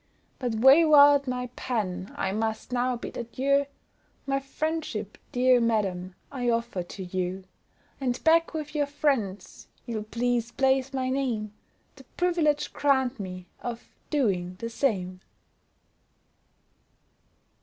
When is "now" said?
2.73-2.95